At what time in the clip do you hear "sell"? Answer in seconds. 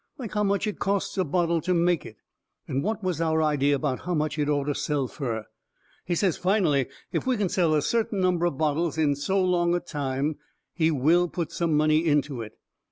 4.73-5.07, 7.49-7.75